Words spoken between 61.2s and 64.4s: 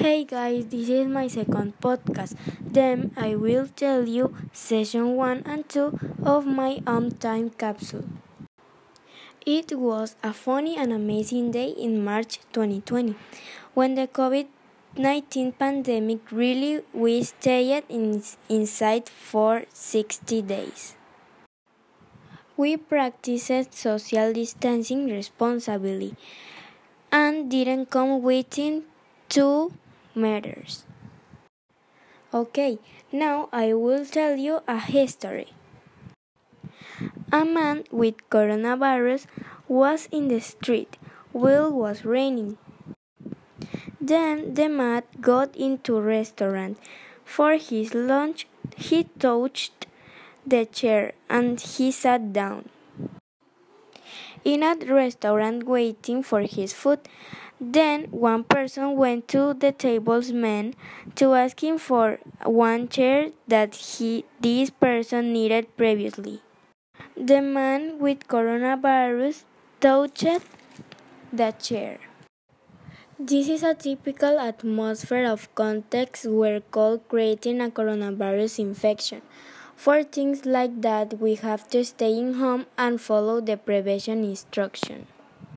ask him for one chair that he